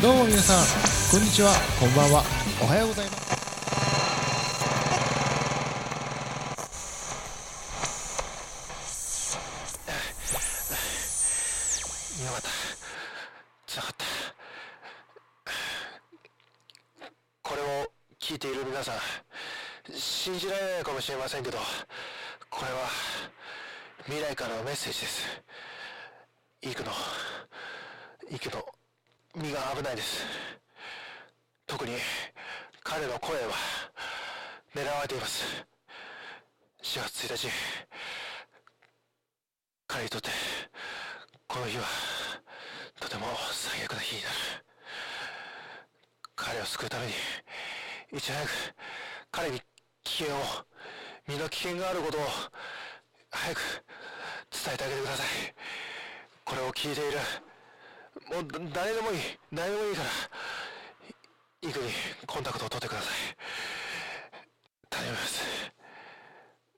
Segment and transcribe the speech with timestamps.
[0.00, 0.58] どうも皆さん
[1.10, 1.50] こんにちは。
[1.80, 2.22] こんばんは。
[2.62, 3.34] おはようございます。
[12.24, 12.48] よかった。
[13.66, 14.04] つらかった。
[17.42, 17.90] これを
[18.20, 18.94] 聞いている皆さん
[19.92, 21.58] 信じられないかもしれませんけど
[22.48, 22.86] これは
[24.04, 25.42] 未来からのメッセージです。
[26.62, 26.92] 行くの
[28.30, 28.64] 行くの
[29.36, 30.24] 身が危ないです。
[31.66, 31.96] 特に
[32.82, 33.52] 彼の声は
[34.74, 35.44] 狙われています。
[36.82, 37.48] 4月1日
[39.86, 40.30] 彼にとって
[41.46, 41.84] この日は
[43.00, 44.34] とても最悪な日になる。
[46.34, 47.12] 彼を救うために
[48.12, 48.50] いち早く
[49.30, 49.60] 彼に
[50.04, 50.40] 危険を
[51.26, 52.20] 身の危険があることを
[53.30, 53.60] 早く
[54.50, 55.26] 伝えてあげてください。
[56.44, 57.18] これを聞いている
[58.30, 59.18] もう誰でもいい。
[59.52, 60.08] 誰でもいいから。
[61.68, 61.90] いイクに
[62.26, 63.12] コンタクトを取ってください。
[64.90, 65.44] 頼みます。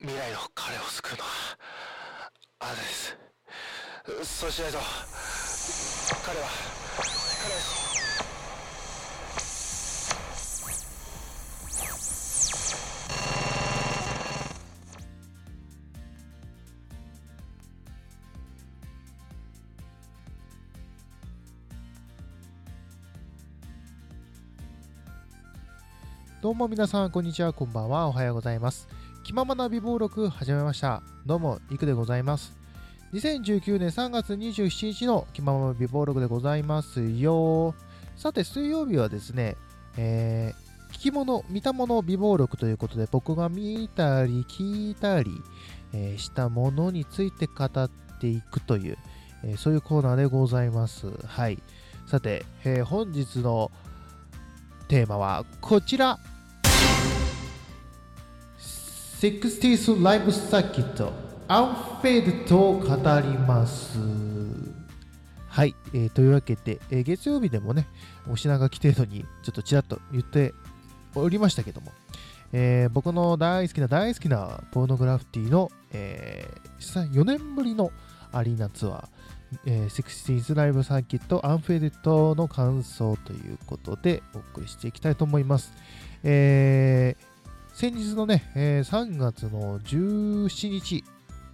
[0.00, 1.30] 未来の彼を救うのは
[2.60, 3.16] あなたです。
[4.22, 4.78] そうしないと
[6.24, 6.46] 彼は
[7.42, 7.87] 彼は
[26.48, 28.88] どうも皆さんこんにちはこんばんはおはようございます。
[29.22, 31.02] 気ままな美貌録始めました。
[31.26, 32.56] どうもいくでございます。
[33.12, 37.74] 2019年3月27日の気ままな美貌録でございますよ。
[38.16, 39.58] さて水曜日はですね
[39.98, 45.30] えー、聞き物見たもの美貌録ということで僕が見たり聞いたり、
[45.92, 47.90] えーしたものについて語っ
[48.22, 48.96] ていくという、
[49.44, 51.10] えーそういうコーナーでございます。
[51.26, 51.62] はい。
[52.06, 53.70] さて、えー本日の
[54.88, 56.18] テーマはこちら。
[59.20, 61.12] 60s ライブサーキット。
[61.48, 63.98] アンフェードと語ります。
[65.48, 67.88] はい、えーというわけで、えー月曜日でもね
[68.30, 70.54] お品書き程度にちょっとちらっと言って
[71.16, 71.90] おりましたけども、
[72.52, 77.90] えー僕の大好きな大好きなポーノグラフィティの、えー実際4年ぶりの
[78.30, 79.08] アリーナツアー。
[79.64, 85.72] えー、60s ライブサーキットアンフェデットの感想ということでお送りしていきたいと思います。
[86.22, 87.27] えー
[87.78, 91.04] 先日のね、え3月の17日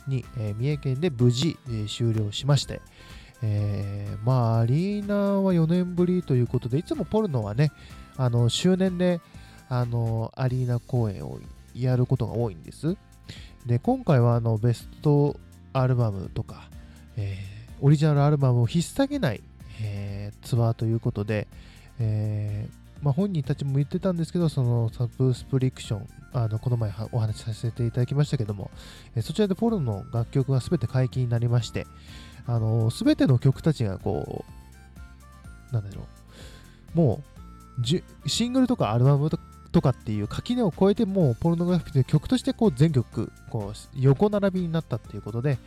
[0.07, 2.81] に、え三重県で無事、え終了しまして、
[3.43, 7.73] えーまあ、アリーナは4年ぶりということで、いつもポルノはね、
[8.17, 9.21] あの周年で
[9.69, 11.41] あのアリーナ公演を
[11.75, 12.97] やることが多いんです。
[13.67, 15.39] で、今回はあのベスト
[15.75, 16.71] アルバムとか、
[17.19, 19.43] えーオリジナルアルバムを引っ提げない、
[19.83, 21.49] えーツアーということで、
[21.99, 28.71] えーまあ、本人たちも言ってたんですけど、そのサブスプリクション、あのこの前お話しさせていただきましたけども、
[29.15, 31.87] えそちらでポルノの楽曲が全て解禁になりまして、
[32.47, 34.45] あの全ての曲たちがこ
[35.71, 36.07] う、なんだろ
[36.95, 37.23] う、も
[37.79, 45.59] うじシングルとかアルバムとかっていう垣根を越えてもうポルノグラフィティの曲としてこう全曲こう横並びになったっていうことで、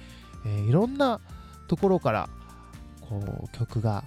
[0.45, 1.19] えーいろんな
[1.67, 2.29] ところから
[3.01, 4.03] こう曲が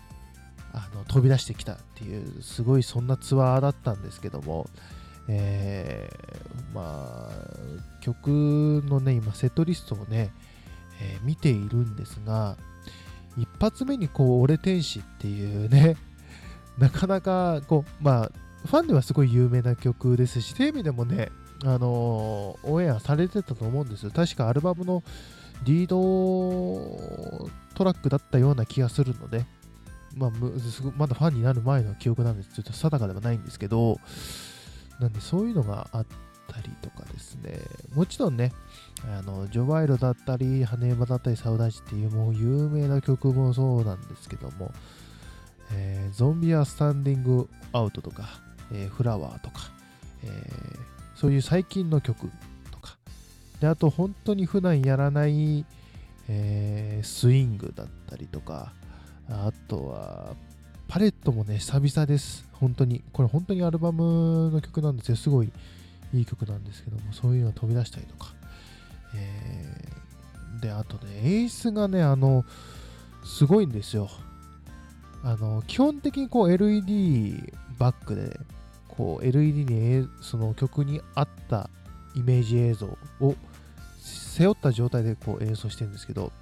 [0.73, 4.69] あの飛び出してきたっていうすごいそんなツアーだったんですけども、
[5.29, 8.29] えーまあ曲
[8.87, 10.33] のね今セットリストをね、
[11.03, 12.57] えー見ているんですが
[13.37, 15.97] 一発目にこう「俺天使」っていうね
[16.79, 18.33] なかなかこうまあ
[18.67, 21.31] ファンではすごい有名な曲ですしテレビでもね
[21.65, 24.11] あのーオンエアされてたと思うんですよ。
[24.15, 25.03] 確かアルバムの
[25.65, 29.45] リードトラックだったような気がするので、
[30.17, 30.31] まあ、
[30.97, 33.99] まだファンになる前の記憶なんですちょっと定かではないんですけど、
[34.99, 36.07] なんでそういうのがあっ
[36.49, 37.61] たりとかですね、
[37.95, 38.53] もちろんね、
[39.19, 44.73] あのジョバイロだったり、ハネーバだったり、サウダージっていうもう有名な曲もそうなんですけども、
[45.73, 48.29] えーゾンビアスタンディングアウトとか、
[48.73, 49.61] えーフラワーとか、
[50.25, 50.79] えー
[51.15, 52.31] そういう最近の曲
[52.73, 52.97] とか、
[53.61, 55.65] であと本当に普段やらない、
[56.29, 58.73] えースイングだったりとか、
[59.31, 60.35] あとは
[60.89, 62.49] パレットもね、久々です。
[62.53, 63.03] 本当に。
[63.13, 65.17] これ本当にアルバムの曲なんですよ。
[65.17, 65.53] すごい
[66.13, 68.35] いい曲なんですけども、そういうの飛び出したりとか。
[69.15, 70.01] えー
[70.61, 72.45] で、あとね、演出がね、あの、
[73.25, 74.09] すごいんですよ。
[75.23, 78.39] あの、基本的にこう LED バックで、
[78.89, 81.71] こう LED にその曲に合った
[82.15, 82.87] イメージ映像
[83.21, 83.37] を
[83.99, 86.33] 背負った状態でこう演奏してるんですけど、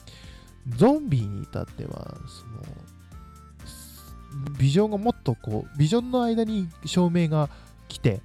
[0.76, 2.62] ゾンビに至っては、その、
[4.58, 7.48] ビジョンがもっとこうビジョンの間に照明が
[7.88, 8.20] 来て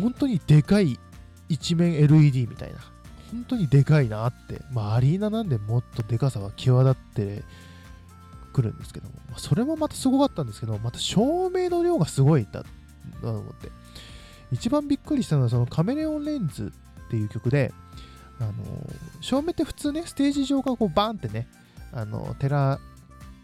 [0.00, 0.98] 本当にでかい
[1.48, 2.78] 一面 LED みたいな。
[3.32, 4.60] 本当にでかいなって。
[4.72, 7.42] まあアリーナなんでもっとでかさは際立って
[8.52, 12.68] くるんですけども、まあ、それもまたすごかったんですけどまた照明の量がすごいだと
[13.22, 13.68] 思って。
[14.52, 16.72] 一番びっくりしたのはそのカメレオンレンズ
[17.06, 17.72] っていう曲で
[18.40, 18.52] あの
[19.20, 21.46] 照明って普通ねステージ上がこうバーンってね
[21.92, 22.80] あの照ら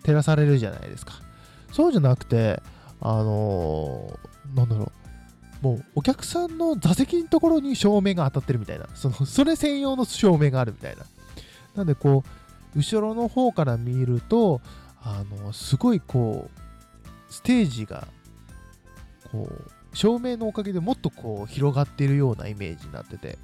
[0.03, 1.15] 照らされるじゃないですか。
[1.73, 2.63] そうじゃなくて
[3.01, 4.19] あの
[4.55, 4.93] なんだろ
[5.63, 8.87] うもうお客さんの座席のところに照明が当たってるみたいな。
[8.95, 11.05] そのそれ専用の照明があるみたいな。
[11.75, 12.25] なんでこ
[12.75, 14.63] う後ろの方から見ると
[15.03, 18.09] あのすごいこうステージが
[19.31, 23.39] こう照明のおかげでもっとこう広がっているようなイメージになってて。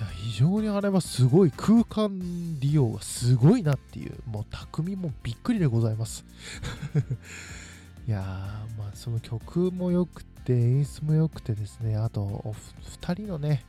[0.00, 2.18] や非常にあれはすごい空間
[2.60, 6.24] 利用がすごいなっていうもう匠もびっくりでございます。
[8.08, 12.54] いやーまあその曲も良くて演出も良くてですねあと
[13.02, 13.64] 2人のね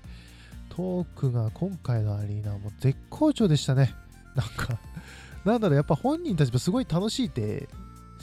[0.70, 3.94] トークが今回のアリーナはもう絶好調でしたね。
[4.36, 4.80] なんか
[5.44, 7.68] なんだろうやっぱ本人たちもすごい楽しいって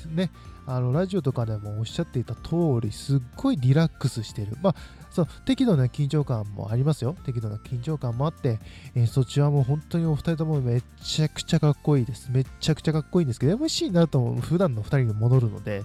[0.07, 0.31] ね
[0.71, 4.57] あのラジオとかでもおっしゃっていた通りすっごいリラックスしてる。
[4.63, 4.75] まあ
[5.11, 7.17] そう適度な緊張感もありますよ。
[7.25, 8.59] 適度な緊張感もあって
[8.95, 12.31] 演奏中はも本当にお二人ともめちゃくちゃかっこいいです。
[12.31, 15.85] めちゃくちゃかっこいいんですけど MC になると普段の2人に戻るので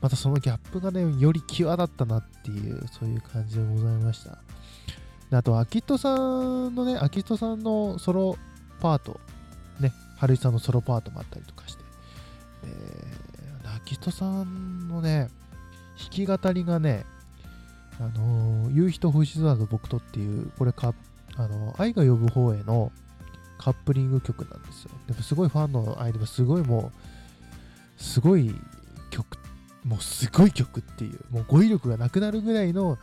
[0.00, 4.38] またそのギャップがねより際立ったなっていうそういう感じでございました。
[5.30, 8.38] あとアキットさんのねアキットさんのソロ
[8.80, 9.20] パート
[9.80, 11.84] ね春井さんのソロパートもあったりとかして
[13.88, 15.30] キストさんのね、
[15.98, 17.06] 弾き語りがね、
[17.98, 20.92] あのー、夕日と星空と僕とっていう、これか、
[21.36, 22.92] あのー、愛が呼ぶ方への
[23.56, 24.90] カップリング曲なんですよ。
[25.06, 26.92] でもすごいファンの間でもすごいも
[27.98, 28.54] う、すごい
[29.08, 29.38] 曲、
[29.84, 32.98] もうすごい曲っていう、もう語彙力がなくなるぐらいの、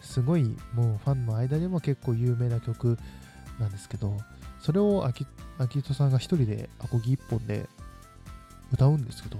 [0.00, 2.96] すごいもうファンの間でも結構有名な曲
[3.58, 4.18] なんですけど、
[4.60, 5.26] それをアキ
[5.58, 7.68] アトさんが一人でアコギ一本で
[8.72, 9.38] 歌うんですけど、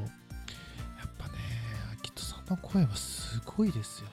[2.53, 4.09] の声はすごいですよ。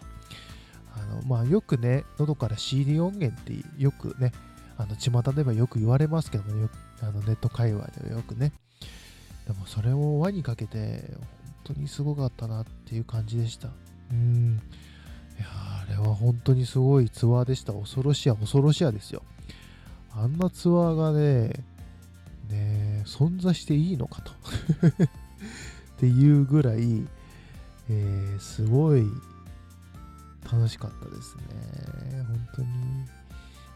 [0.96, 4.32] あのまあ、よくね、喉から CD 音源ってよくね、
[4.78, 6.70] あの巷ではよく言われますけども、
[7.02, 8.52] あのネット界隈ではよくね。
[9.46, 11.04] でもそれを輪にかけて、
[11.66, 13.70] 本当にすごかったなっていう感じでした。
[14.12, 14.62] うん。
[15.38, 17.74] いやあれは本当にすごいツアーでした。
[17.74, 19.22] 恐ろしや、恐ろしやですよ。
[20.16, 21.64] あんなツアーがね、
[22.50, 24.32] ね存在していいのかと
[25.04, 25.08] っ
[25.98, 27.06] ていうぐらい、
[27.90, 29.08] えー、すごい
[30.52, 32.24] 楽しかったですね。
[32.28, 32.68] 本当に。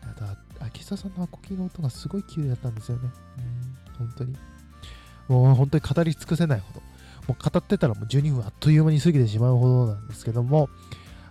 [0.04, 3.10] あと、秋下さんのアコギの音がすごい綺麗だったんですよね。
[4.00, 4.36] うん、本当に。
[5.28, 6.82] もう本当に語り尽くせないほど。
[7.28, 10.70] もう語ってたらもう12分あっという間に過ぎてしまうほどなんですけども、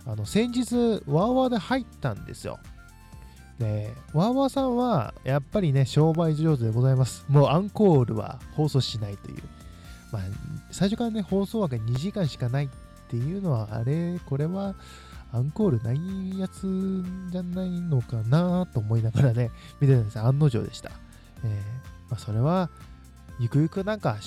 [0.05, 0.75] あの先日、
[1.07, 2.59] ワーワーで入ったんですよ。
[3.59, 7.25] で、ワーワーさんはやっぱりね、商売上手でございます。
[7.29, 9.43] もうアンコールは放送しないという。
[10.13, 10.21] まあ、
[10.69, 12.69] 最初からね、放送枠が2時間しかないっ
[13.09, 14.75] ていうのは、あれ、これは
[15.31, 19.49] アンコールないやつじゃないのかなと思いながらね、
[19.81, 20.91] 見てたんです案の定でした。
[21.43, 22.69] えー、まあ、それは、
[23.39, 24.17] ゆくゆくなんか、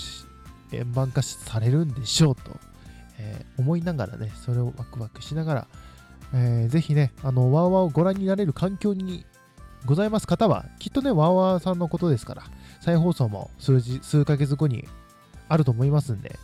[0.72, 2.42] 円盤化されるんでしょうと、
[3.18, 5.68] えー、思いながらね、それをワクワクしながら、
[6.34, 9.24] えー、ぜひね、あの、ワーワーをご覧になれる環境に
[9.84, 12.42] ございます方は、きっとね、ワーワーさんのことですから、
[12.80, 14.88] 再放送も数日、数ヶ月後に
[15.48, 16.38] あると思いますんで、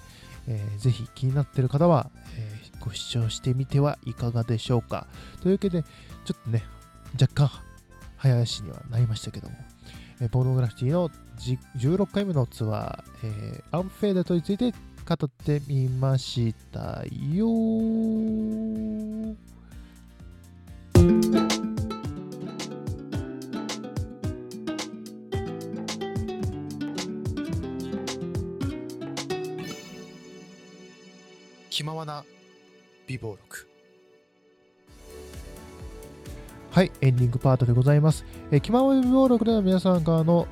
[0.48, 5.06] えー、ぜひ気になってる方は、えー、ご視聴してみてはいかがでしょうか。
[5.40, 6.64] というわけで、ちょっとね、
[7.20, 7.50] 若干
[8.16, 9.56] 早足にはなりましたけども、
[10.20, 11.10] えー、ポーノグラフィティの
[11.76, 14.72] 16回目のツアー、えー、アンフェーダとについて
[15.04, 17.04] 語ってみました
[17.34, 18.91] よ
[31.72, 32.22] 気ままな
[33.06, 33.66] 美貌録
[36.70, 38.26] はい、エンディングパートでございます。
[38.50, 40.46] え気ままな美貌録では皆さんからの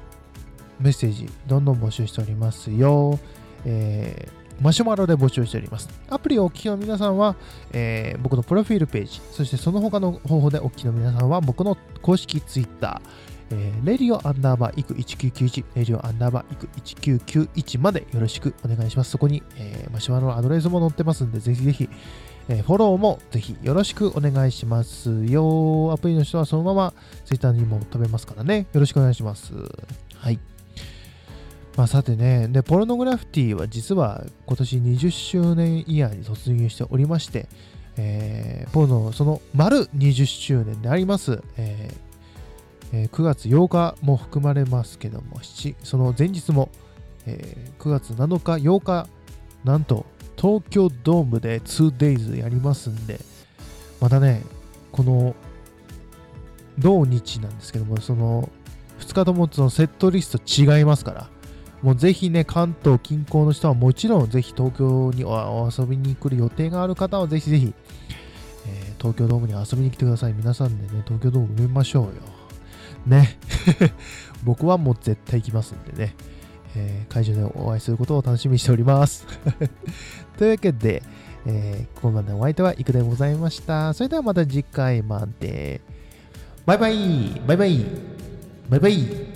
[0.80, 3.18] メッセージ、どんどん募集しておりますよ。
[3.66, 5.90] えー、マシュマロで募集しております。
[6.08, 7.36] アプリをお聞きの皆さんは、
[7.70, 19.11] えー、僕のプロフィールページ、そしてその他の方法でお聞きの皆さんは僕の公式ツイッター、えー、レディオアンダーバーイク1991、レディオアンダーバーイク1991までよろしくお願いします。
[19.11, 21.88] そこに、えー、マシュマロのアドレスも載ってますんで、ぜひぜひ、
[22.49, 25.92] えー、フォローもぜひよろしくお願いしますよ。
[25.92, 28.66] アプリの人はそのままツイッターにも飛べますからね。
[28.73, 29.52] よろしくお願いします。
[30.14, 30.38] はい。
[31.76, 37.49] まあ、さてね、で、ポルノグラフィティは実は今年20周年イヤーに突入しておりまして、
[37.97, 41.79] えーポルノその丸20周年であります、えー
[42.92, 45.40] え9月8日も含まれますけども、
[45.82, 46.70] その前日も、
[47.26, 49.09] え9月7日、8日、
[49.64, 50.06] なんと
[50.37, 53.20] 東京ドームで 2days やりますんで、
[54.00, 54.42] またね、
[54.90, 55.35] この
[56.78, 58.49] 同日なんですけども、その
[59.00, 61.30] 2日ともそのセットリスト違いますから、
[61.82, 67.73] もうぜひね、関東近郊の人はもちろんぜひ東京にお遊びに来る予定がある方はぜひぜひ、
[68.66, 70.32] え東京ドームに遊びに来てください。
[70.32, 72.39] 皆さんでね、東京ドーム埋めましょうよ。
[73.07, 73.38] ね。
[74.45, 76.14] 僕はもう絶対行きますんでね、
[76.76, 79.26] えー会場でお会いすることを楽しみにしております。
[80.38, 81.02] というわけで、
[81.47, 83.92] えーここまでのお相手はいくでございました。
[83.95, 85.80] それではまた次回まで。
[86.66, 87.87] バイバイバイバイ
[88.69, 89.29] バイバイ